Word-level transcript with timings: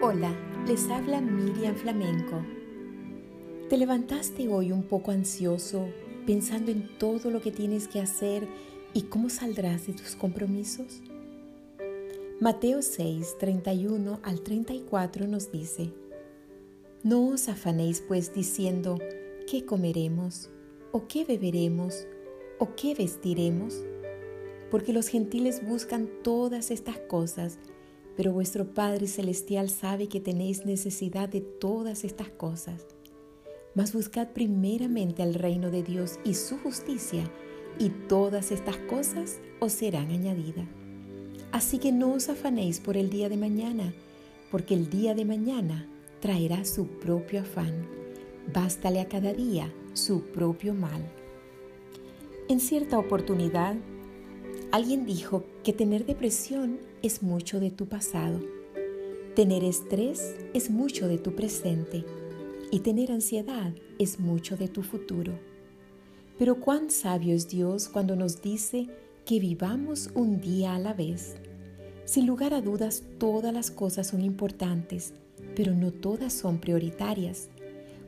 Hola, 0.00 0.32
les 0.64 0.88
habla 0.90 1.20
Miriam 1.20 1.74
Flamenco. 1.74 2.40
¿Te 3.68 3.76
levantaste 3.76 4.46
hoy 4.46 4.70
un 4.70 4.84
poco 4.84 5.10
ansioso 5.10 5.88
pensando 6.24 6.70
en 6.70 6.96
todo 6.98 7.32
lo 7.32 7.40
que 7.40 7.50
tienes 7.50 7.88
que 7.88 8.00
hacer 8.00 8.46
y 8.94 9.02
cómo 9.02 9.28
saldrás 9.28 9.88
de 9.88 9.94
tus 9.94 10.14
compromisos? 10.14 11.02
Mateo 12.38 12.80
6, 12.80 13.38
31 13.40 14.20
al 14.22 14.40
34 14.42 15.26
nos 15.26 15.50
dice, 15.50 15.92
No 17.02 17.26
os 17.26 17.48
afanéis 17.48 18.00
pues 18.00 18.32
diciendo, 18.32 19.00
¿qué 19.50 19.64
comeremos? 19.64 20.48
¿O 20.92 21.08
qué 21.08 21.24
beberemos? 21.24 22.06
¿O 22.60 22.76
qué 22.76 22.94
vestiremos? 22.94 23.82
Porque 24.70 24.92
los 24.92 25.08
gentiles 25.08 25.66
buscan 25.66 26.08
todas 26.22 26.70
estas 26.70 26.98
cosas, 26.98 27.58
pero 28.18 28.32
vuestro 28.32 28.74
Padre 28.74 29.06
Celestial 29.06 29.70
sabe 29.70 30.08
que 30.08 30.18
tenéis 30.18 30.66
necesidad 30.66 31.28
de 31.28 31.40
todas 31.40 32.02
estas 32.02 32.28
cosas. 32.28 32.84
Mas 33.76 33.92
buscad 33.92 34.30
primeramente 34.30 35.22
al 35.22 35.34
reino 35.34 35.70
de 35.70 35.84
Dios 35.84 36.18
y 36.24 36.34
su 36.34 36.58
justicia, 36.58 37.22
y 37.78 37.90
todas 37.90 38.50
estas 38.50 38.76
cosas 38.76 39.38
os 39.60 39.72
serán 39.72 40.10
añadidas. 40.10 40.66
Así 41.52 41.78
que 41.78 41.92
no 41.92 42.12
os 42.12 42.28
afanéis 42.28 42.80
por 42.80 42.96
el 42.96 43.08
día 43.08 43.28
de 43.28 43.36
mañana, 43.36 43.94
porque 44.50 44.74
el 44.74 44.90
día 44.90 45.14
de 45.14 45.24
mañana 45.24 45.88
traerá 46.18 46.64
su 46.64 46.88
propio 46.88 47.42
afán. 47.42 47.86
Bástale 48.52 48.98
a 48.98 49.06
cada 49.06 49.32
día 49.32 49.72
su 49.92 50.22
propio 50.22 50.74
mal. 50.74 51.08
En 52.48 52.58
cierta 52.58 52.98
oportunidad, 52.98 53.76
Alguien 54.70 55.06
dijo 55.06 55.44
que 55.64 55.72
tener 55.72 56.04
depresión 56.04 56.78
es 57.02 57.22
mucho 57.22 57.58
de 57.58 57.70
tu 57.70 57.86
pasado, 57.86 58.38
tener 59.34 59.64
estrés 59.64 60.36
es 60.52 60.68
mucho 60.68 61.08
de 61.08 61.16
tu 61.16 61.34
presente 61.34 62.04
y 62.70 62.80
tener 62.80 63.10
ansiedad 63.10 63.72
es 63.98 64.20
mucho 64.20 64.58
de 64.58 64.68
tu 64.68 64.82
futuro. 64.82 65.32
Pero 66.38 66.60
cuán 66.60 66.90
sabio 66.90 67.34
es 67.34 67.48
Dios 67.48 67.88
cuando 67.88 68.14
nos 68.14 68.42
dice 68.42 68.88
que 69.24 69.40
vivamos 69.40 70.10
un 70.14 70.38
día 70.38 70.74
a 70.74 70.78
la 70.78 70.92
vez. 70.92 71.36
Sin 72.04 72.26
lugar 72.26 72.52
a 72.52 72.60
dudas, 72.60 73.02
todas 73.16 73.54
las 73.54 73.70
cosas 73.70 74.08
son 74.08 74.20
importantes, 74.20 75.14
pero 75.56 75.72
no 75.74 75.92
todas 75.92 76.34
son 76.34 76.58
prioritarias. 76.58 77.48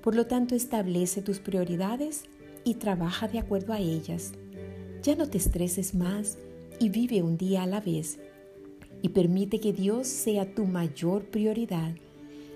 Por 0.03 0.15
lo 0.15 0.27
tanto, 0.27 0.55
establece 0.55 1.23
tus 1.23 1.39
prioridades 1.39 2.25
y 2.65 2.75
trabaja 2.75 3.29
de 3.29 3.39
acuerdo 3.39 3.73
a 3.73 3.79
ellas. 3.79 4.33
Ya 5.03 5.17
no 5.17 5.27
te 5.27 5.39
estreses 5.39 5.95
más 5.95 6.37
y 6.81 6.89
vive 6.89 7.23
un 7.23 7.37
día 7.37 7.63
a 7.63 7.67
la 7.67 7.81
vez 7.81 8.19
y 9.03 9.11
permite 9.11 9.61
que 9.61 9.73
Dios 9.73 10.09
sea 10.09 10.55
tu 10.55 10.65
mayor 10.65 11.25
prioridad, 11.27 11.95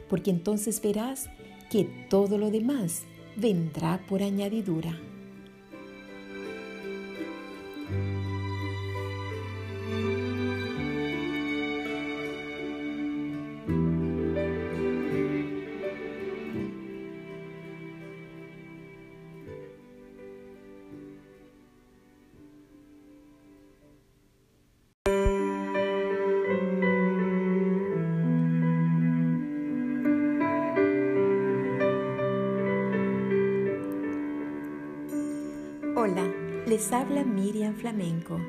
porque 0.09 0.31
entonces 0.31 0.81
verás 0.83 1.29
que 1.71 1.85
todo 2.11 2.39
lo 2.39 2.51
demás 2.51 3.03
vendrá 3.37 4.05
por 4.09 4.23
añadidura. 4.23 4.99
Les 36.67 36.93
habla 36.93 37.25
Miriam 37.25 37.75
Flamenco. 37.75 38.41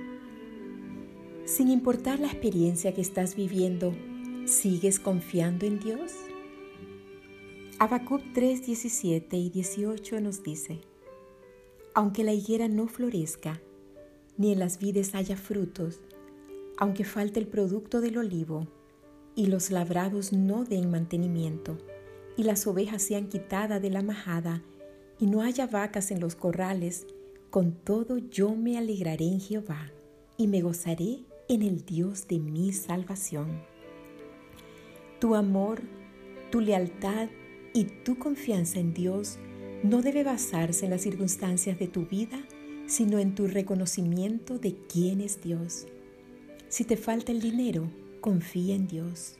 Sin 1.43 1.69
importar 1.69 2.17
la 2.19 2.27
experiencia 2.27 2.93
que 2.93 3.01
estás 3.01 3.35
viviendo, 3.35 3.93
¿sigues 4.45 5.01
confiando 5.01 5.65
en 5.65 5.79
Dios? 5.79 6.13
Habacuc 7.77 8.21
3, 8.33 8.65
17 8.65 9.35
y 9.35 9.49
18 9.49 10.21
nos 10.21 10.43
dice, 10.43 10.79
Aunque 11.93 12.23
la 12.23 12.31
higuera 12.31 12.69
no 12.69 12.87
florezca, 12.87 13.61
ni 14.37 14.53
en 14.53 14.59
las 14.59 14.79
vides 14.79 15.13
haya 15.13 15.35
frutos, 15.35 15.99
aunque 16.77 17.03
falte 17.03 17.41
el 17.41 17.47
producto 17.47 17.99
del 17.99 18.17
olivo, 18.17 18.65
y 19.35 19.47
los 19.47 19.71
labrados 19.71 20.31
no 20.31 20.63
den 20.63 20.89
mantenimiento, 20.89 21.77
y 22.37 22.43
las 22.43 22.65
ovejas 22.65 23.01
sean 23.01 23.27
quitadas 23.27 23.81
de 23.81 23.89
la 23.89 24.01
majada, 24.01 24.63
y 25.19 25.25
no 25.25 25.41
haya 25.41 25.67
vacas 25.67 26.11
en 26.11 26.21
los 26.21 26.35
corrales, 26.35 27.07
con 27.49 27.73
todo 27.73 28.17
yo 28.17 28.55
me 28.55 28.77
alegraré 28.77 29.25
en 29.25 29.39
Jehová 29.39 29.91
y 30.37 30.47
me 30.47 30.61
gozaré 30.61 31.19
en 31.47 31.61
el 31.61 31.85
Dios 31.85 32.27
de 32.27 32.39
mi 32.39 32.73
salvación. 32.73 33.61
Tu 35.19 35.35
amor, 35.35 35.81
tu 36.51 36.59
lealtad 36.61 37.29
y 37.73 37.85
tu 38.03 38.17
confianza 38.17 38.79
en 38.79 38.93
Dios 38.93 39.37
no 39.83 40.01
debe 40.01 40.23
basarse 40.23 40.85
en 40.85 40.91
las 40.91 41.01
circunstancias 41.01 41.77
de 41.77 41.87
tu 41.87 42.05
vida, 42.05 42.43
sino 42.87 43.19
en 43.19 43.35
tu 43.35 43.47
reconocimiento 43.47 44.57
de 44.57 44.75
quién 44.91 45.21
es 45.21 45.41
Dios. 45.41 45.87
Si 46.69 46.83
te 46.83 46.97
falta 46.97 47.31
el 47.31 47.41
dinero, 47.41 47.89
confía 48.21 48.75
en 48.75 48.87
Dios. 48.87 49.37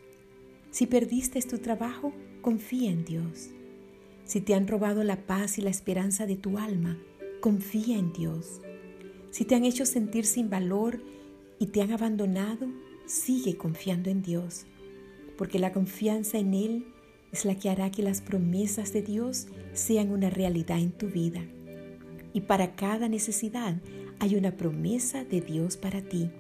Si 0.72 0.88
perdiste 0.88 1.42
tu 1.42 1.58
trabajo, 1.58 2.14
confía 2.42 2.92
en 2.92 3.06
Dios. 3.06 3.50
Si 4.26 4.42
te 4.42 4.56
han 4.56 4.68
robado 4.68 5.04
la 5.04 5.26
paz 5.26 5.58
y 5.58 5.62
la 5.62 5.70
esperanza 5.70 6.26
de 6.26 6.36
tu 6.36 6.58
alma, 6.58 6.98
confía 7.46 8.00
en 8.00 8.12
Dios. 8.12 8.60
Si 9.30 9.46
te 9.46 9.54
han 9.54 9.66
hecho 9.66 9.86
sentir 9.86 10.26
sin 10.26 10.50
valor 10.50 11.04
y 11.60 11.68
te 11.68 11.84
han 11.84 11.92
abandonado, 11.92 12.66
sigue 13.06 13.56
confiando 13.56 14.10
en 14.10 14.24
Dios, 14.24 14.66
porque 15.38 15.60
la 15.60 15.72
confianza 15.72 16.40
en 16.40 16.56
Él 16.56 16.88
es 17.32 17.46
la 17.46 17.54
que 17.54 17.70
hará 17.70 17.92
que 17.92 18.02
las 18.02 18.22
promesas 18.22 18.94
de 18.94 19.04
Dios 19.04 19.46
sean 19.74 20.10
una 20.10 20.32
realidad 20.32 20.80
en 20.80 20.92
tu 20.92 21.06
vida. 21.06 21.46
Y 22.34 22.42
para 22.42 22.76
cada 22.76 23.10
necesidad 23.10 23.80
hay 24.18 24.36
una 24.36 24.58
promesa 24.58 25.24
de 25.24 25.42
Dios 25.42 25.78
para 25.78 26.02
ti. 26.02 26.32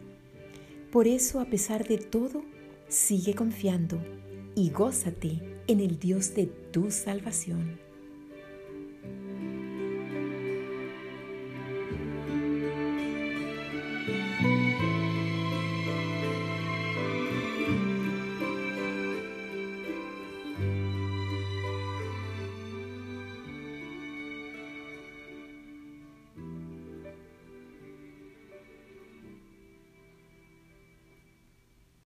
Por 0.91 1.07
eso, 1.07 1.39
a 1.39 1.45
pesar 1.45 1.87
de 1.87 1.99
todo, 1.99 2.43
sigue 2.87 3.35
confiando 3.35 4.01
y 4.55 4.71
gózate 4.71 5.59
en 5.67 5.81
el 5.81 5.99
Dios 5.99 6.33
de 6.33 6.47
tu 6.47 6.89
salvación. 6.89 7.84